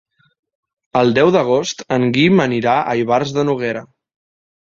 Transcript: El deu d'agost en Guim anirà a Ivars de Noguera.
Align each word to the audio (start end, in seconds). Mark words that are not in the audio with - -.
El 1.01 1.11
deu 1.17 1.27
d'agost 1.35 1.85
en 1.97 2.07
Guim 2.15 2.43
anirà 2.45 2.75
a 2.93 2.97
Ivars 3.01 3.35
de 3.39 3.47
Noguera. 3.51 3.87